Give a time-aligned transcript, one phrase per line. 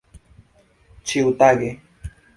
[1.11, 1.71] ĉiutage